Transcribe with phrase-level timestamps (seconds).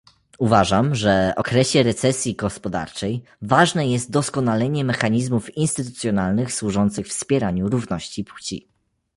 [0.39, 8.67] Uważam, że okresie recesji gospodarczej ważne jest doskonalenie mechanizmów instytucjonalnych służących wspieraniu równości płci